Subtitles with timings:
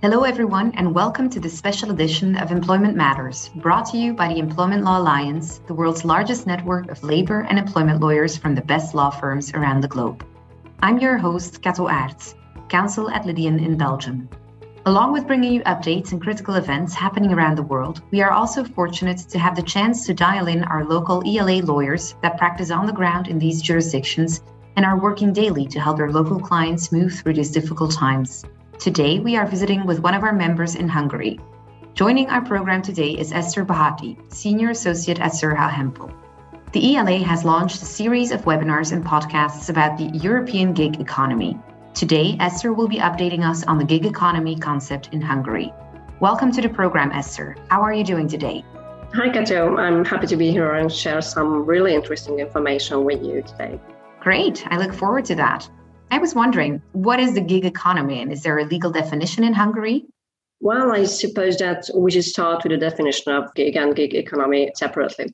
[0.00, 4.28] Hello, everyone, and welcome to this special edition of Employment Matters, brought to you by
[4.28, 8.62] the Employment Law Alliance, the world's largest network of labor and employment lawyers from the
[8.62, 10.24] best law firms around the globe.
[10.84, 12.36] I'm your host, Kato Aerts,
[12.68, 14.28] counsel at Lydian in Belgium.
[14.86, 18.62] Along with bringing you updates and critical events happening around the world, we are also
[18.62, 22.86] fortunate to have the chance to dial in our local ELA lawyers that practice on
[22.86, 24.44] the ground in these jurisdictions
[24.76, 28.44] and are working daily to help their local clients move through these difficult times.
[28.78, 31.40] Today, we are visiting with one of our members in Hungary.
[31.94, 36.12] Joining our program today is Esther Bahati, Senior Associate at Sirha Hempel.
[36.70, 41.58] The ELA has launched a series of webinars and podcasts about the European gig economy.
[41.92, 45.72] Today, Esther will be updating us on the gig economy concept in Hungary.
[46.20, 47.56] Welcome to the program, Esther.
[47.70, 48.64] How are you doing today?
[49.12, 49.76] Hi, Kato.
[49.76, 53.80] I'm happy to be here and share some really interesting information with you today.
[54.20, 54.64] Great.
[54.70, 55.68] I look forward to that.
[56.10, 59.52] I was wondering, what is the gig economy and is there a legal definition in
[59.52, 60.06] Hungary?
[60.60, 64.70] Well, I suppose that we should start with the definition of gig and gig economy
[64.74, 65.32] separately.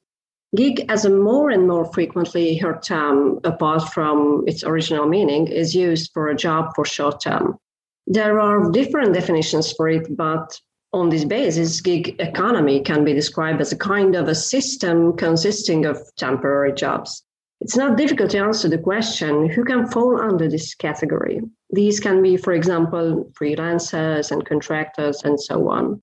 [0.54, 5.74] Gig, as a more and more frequently heard term, apart from its original meaning, is
[5.74, 7.58] used for a job for short term.
[8.06, 10.60] There are different definitions for it, but
[10.92, 15.86] on this basis, gig economy can be described as a kind of a system consisting
[15.86, 17.24] of temporary jobs.
[17.64, 21.40] It's not difficult to answer the question who can fall under this category.
[21.70, 26.02] These can be, for example, freelancers and contractors and so on.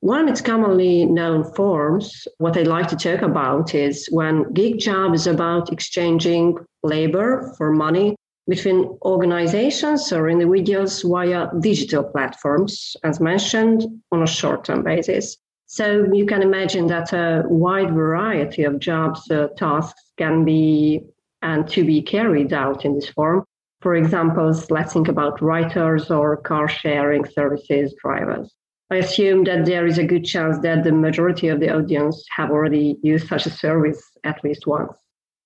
[0.00, 4.80] One of its commonly known forms, what I'd like to talk about is when gig
[4.80, 8.14] job is about exchanging labor for money
[8.46, 15.38] between organizations or individuals via digital platforms, as mentioned, on a short term basis.
[15.70, 21.02] So you can imagine that a wide variety of jobs, uh, tasks can be
[21.42, 23.44] and to be carried out in this form.
[23.82, 28.50] For example, let's think about writers or car sharing services drivers.
[28.90, 32.50] I assume that there is a good chance that the majority of the audience have
[32.50, 34.96] already used such a service at least once.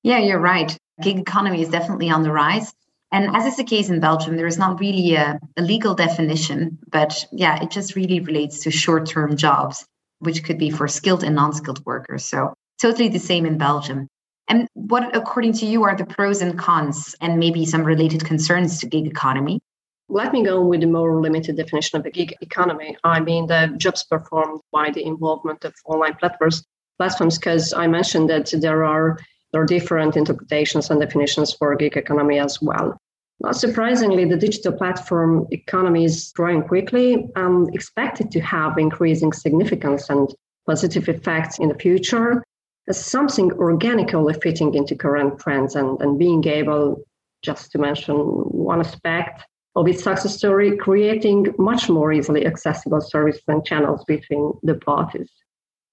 [0.04, 0.75] Yeah, you're right.
[1.02, 2.72] Gig economy is definitely on the rise.
[3.10, 6.78] And as is the case in Belgium, there is not really a, a legal definition,
[6.88, 9.84] but yeah, it just really relates to short term jobs
[10.22, 12.24] which could be for skilled and non-skilled workers.
[12.24, 14.08] So totally the same in Belgium.
[14.48, 18.80] And what, according to you, are the pros and cons and maybe some related concerns
[18.80, 19.60] to gig economy?
[20.08, 22.96] Let me go with the more limited definition of the gig economy.
[23.02, 26.64] I mean the jobs performed by the involvement of online platforms,
[26.98, 29.18] platforms, because I mentioned that there are
[29.52, 32.98] there are different interpretations and definitions for gig economy as well.
[33.42, 40.08] Not surprisingly, the digital platform economy is growing quickly and expected to have increasing significance
[40.08, 40.32] and
[40.64, 42.44] positive effects in the future
[42.88, 47.02] as something organically fitting into current trends and, and being able,
[47.42, 49.44] just to mention one aspect
[49.75, 55.31] of its success story, creating much more easily accessible services and channels between the parties.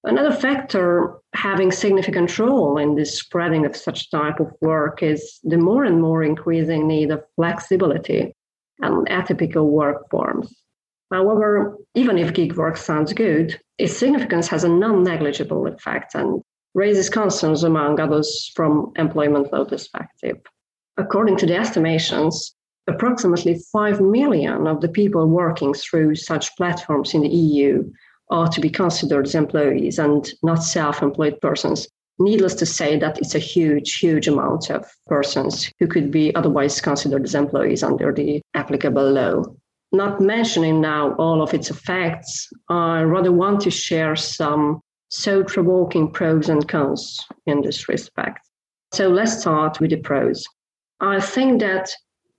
[0.03, 5.57] Another factor having significant role in the spreading of such type of work is the
[5.57, 8.33] more and more increasing need of flexibility
[8.81, 10.55] and atypical work forms.
[11.11, 16.41] However, even if gig work sounds good, its significance has a non-negligible effect and
[16.75, 20.37] raises concerns among others from employment law perspective.
[20.97, 22.55] According to the estimations,
[22.87, 27.89] approximately 5 million of the people working through such platforms in the EU
[28.29, 31.87] are to be considered as employees and not self employed persons.
[32.19, 36.81] Needless to say, that it's a huge, huge amount of persons who could be otherwise
[36.81, 39.43] considered as employees under the applicable law.
[39.91, 46.11] Not mentioning now all of its effects, I rather want to share some so provoking
[46.11, 48.39] pros and cons in this respect.
[48.93, 50.45] So let's start with the pros.
[50.99, 51.89] I think that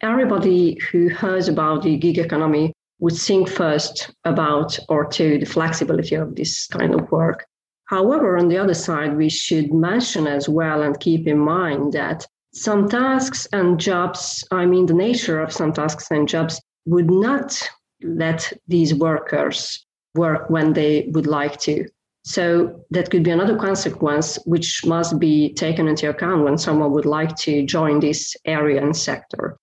[0.00, 6.14] everybody who hears about the gig economy would think first about or to the flexibility
[6.14, 7.46] of this kind of work.
[7.86, 12.26] However, on the other side, we should mention as well and keep in mind that
[12.52, 17.60] some tasks and jobs, I mean, the nature of some tasks and jobs would not
[18.02, 21.86] let these workers work when they would like to.
[22.24, 27.06] So that could be another consequence which must be taken into account when someone would
[27.06, 29.56] like to join this area and sector.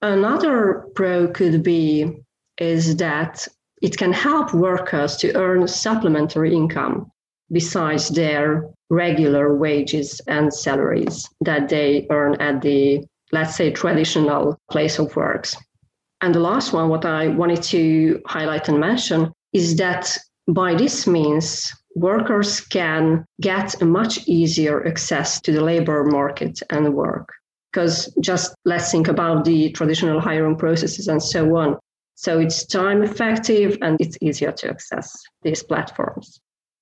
[0.00, 2.22] Another pro could be
[2.58, 3.46] is that
[3.82, 7.10] it can help workers to earn supplementary income
[7.50, 14.98] besides their regular wages and salaries that they earn at the, let's say, traditional place
[14.98, 15.56] of works.
[16.20, 20.16] And the last one, what I wanted to highlight and mention, is that
[20.48, 26.94] by this means, workers can get a much easier access to the labor market and
[26.94, 27.28] work.
[27.72, 31.78] Because just let's think about the traditional hiring processes and so on
[32.20, 36.40] So it's time effective and it's easier to access these platforms.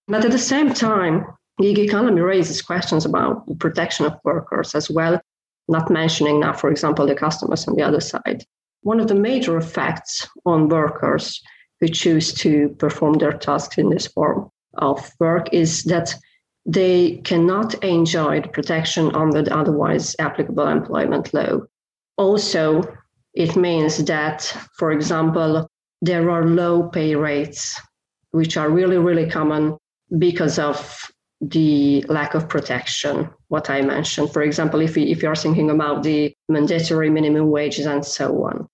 [0.09, 1.27] But at the same time,
[1.61, 5.21] gig economy raises questions about the protection of workers as well,
[5.69, 8.45] not mentioning now, for example, the customers on the other side.
[8.81, 11.43] One of the major effects on workers
[11.81, 16.15] who choose to perform their tasks in this form of work is that
[16.65, 21.61] they cannot enjoy the protection under the otherwise applicable employment law.
[22.17, 22.85] Also,
[23.37, 24.43] it means that,
[24.79, 25.69] for example,
[26.01, 27.79] there are low pay rates,
[28.31, 29.77] which are really, really common
[30.19, 30.99] because of
[31.43, 34.33] the lack of protection, what I mentioned.
[34.33, 38.67] For example, if, you, if you're thinking about the mandatory minimum wages and so on.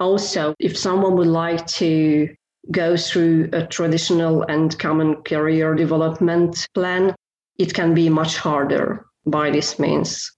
[0.00, 2.34] Also, if someone would like to
[2.72, 7.14] go through a traditional and common career development plan,
[7.56, 10.32] it can be much harder by this means.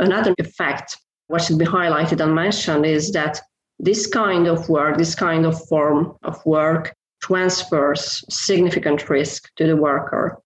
[0.00, 0.96] Another effect
[1.30, 3.40] what should be highlighted and mentioned is that
[3.78, 6.92] this kind of work, this kind of form of work
[7.22, 10.38] transfers significant risk to the worker.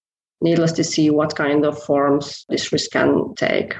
[0.43, 3.77] Needless to see what kind of forms this risk can take.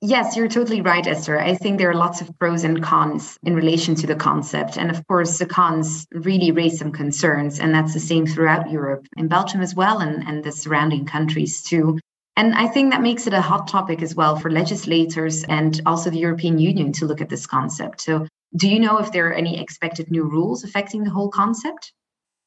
[0.00, 1.38] Yes, you're totally right, Esther.
[1.38, 4.76] I think there are lots of pros and cons in relation to the concept.
[4.76, 7.60] And of course, the cons really raise some concerns.
[7.60, 11.62] And that's the same throughout Europe, in Belgium as well, and, and the surrounding countries
[11.62, 11.98] too.
[12.38, 16.08] And I think that makes it a hot topic as well for legislators and also
[16.08, 18.00] the European Union to look at this concept.
[18.00, 21.92] So, do you know if there are any expected new rules affecting the whole concept?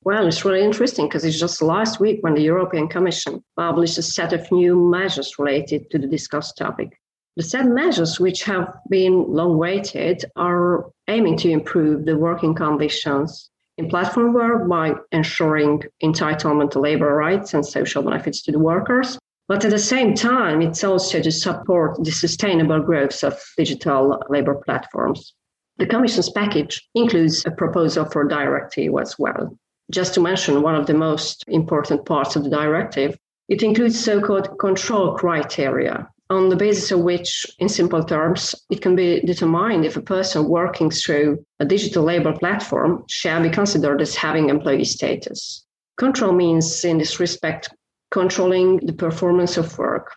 [0.05, 4.01] Well, it's really interesting because it's just last week when the European Commission published a
[4.01, 6.97] set of new measures related to the discussed topic.
[7.35, 13.49] The set measures, which have been long waited, are aiming to improve the working conditions
[13.77, 19.19] in platform work by ensuring entitlement to labor rights and social benefits to the workers,
[19.47, 24.55] but at the same time, it's also to support the sustainable growth of digital labor
[24.65, 25.33] platforms.
[25.77, 29.57] The Commission's package includes a proposal for a directive as well.
[29.89, 33.17] Just to mention one of the most important parts of the directive,
[33.49, 38.81] it includes so called control criteria, on the basis of which, in simple terms, it
[38.81, 44.01] can be determined if a person working through a digital labor platform shall be considered
[44.01, 45.65] as having employee status.
[45.97, 47.69] Control means, in this respect,
[48.11, 50.13] controlling the performance of work.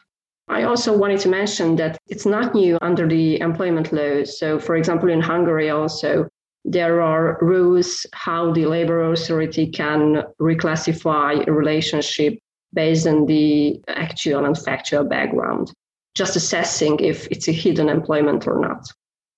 [0.49, 4.25] I also wanted to mention that it's not new under the employment law.
[4.25, 6.29] So, for example, in Hungary, also,
[6.67, 12.39] there are rules how the labor authority can reclassify a relationship
[12.73, 15.73] based on the actual and factual background,
[16.15, 18.87] just assessing if it's a hidden employment or not.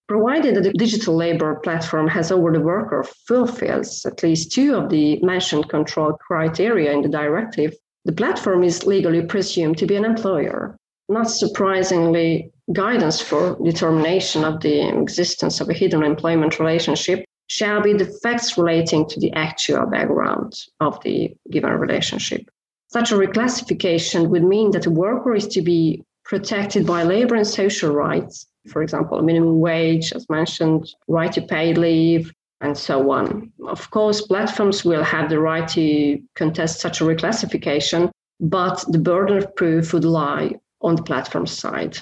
[0.08, 4.88] Provided that the digital labor platform has over the worker fulfills at least two of
[4.88, 7.74] the mentioned control criteria in the directive,
[8.06, 10.76] the platform is legally presumed to be an employer.
[11.08, 17.94] Not surprisingly, guidance for determination of the existence of a hidden employment relationship shall be
[17.94, 22.48] the facts relating to the actual background of the given relationship.
[22.88, 27.46] Such a reclassification would mean that the worker is to be protected by labor and
[27.46, 33.52] social rights, for example, minimum wage, as mentioned, right to paid leave, and so on.
[33.66, 38.10] Of course, platforms will have the right to contest such a reclassification,
[38.40, 41.98] but the burden of proof would lie on the platform side.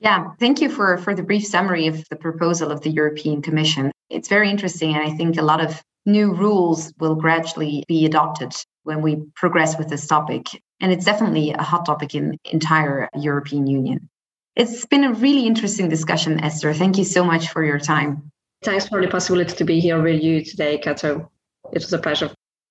[0.00, 3.90] Yeah, thank you for, for the brief summary of the proposal of the European Commission.
[4.10, 8.52] It's very interesting, and I think a lot of new rules will gradually be adopted
[8.82, 10.48] when we progress with this topic.
[10.80, 14.10] And it's definitely a hot topic in entire European Union.
[14.56, 16.74] It's been a really interesting discussion, Esther.
[16.74, 18.30] Thank you so much for your time.
[18.64, 21.30] Thanks for the possibility to be here with you today, Kato.
[21.70, 22.30] It was a pleasure.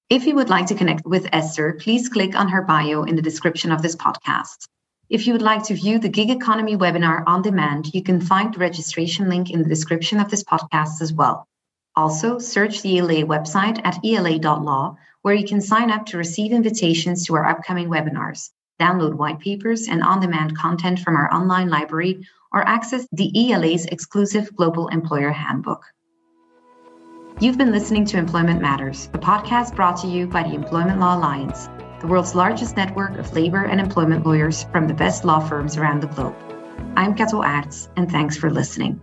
[0.09, 3.21] If you would like to connect with Esther, please click on her bio in the
[3.21, 4.67] description of this podcast.
[5.09, 8.51] If you would like to view the Gig Economy webinar on demand, you can find
[8.51, 11.47] the registration link in the description of this podcast as well.
[11.95, 17.27] Also, search the ELA website at ela.law, where you can sign up to receive invitations
[17.27, 18.49] to our upcoming webinars,
[18.83, 23.85] download white papers and on demand content from our online library, or access the ELA's
[23.85, 25.83] exclusive Global Employer Handbook.
[27.39, 31.17] You've been listening to Employment Matters, a podcast brought to you by the Employment Law
[31.17, 31.69] Alliance,
[32.01, 36.01] the world's largest network of labor and employment lawyers from the best law firms around
[36.01, 36.35] the globe.
[36.97, 38.99] I'm Kato Aerts, and thanks for listening.